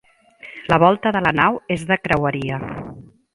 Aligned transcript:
La 0.71 0.79
volta 0.83 1.11
de 1.17 1.21
la 1.25 1.33
nau 1.41 1.59
és 1.77 1.85
de 1.93 1.99
creueria. 2.07 2.59